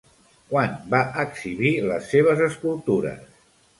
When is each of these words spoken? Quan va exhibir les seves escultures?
Quan 0.53 0.71
va 0.93 1.01
exhibir 1.25 1.73
les 1.91 2.09
seves 2.15 2.45
escultures? 2.47 3.29